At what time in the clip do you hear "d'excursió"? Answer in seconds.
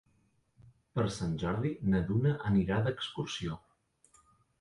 2.89-3.59